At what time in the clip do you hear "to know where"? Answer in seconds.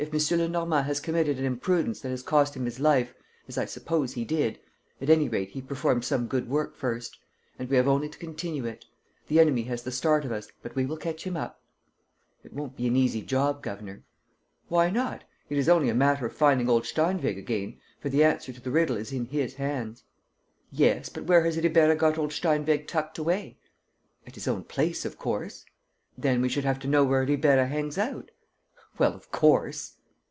26.79-27.23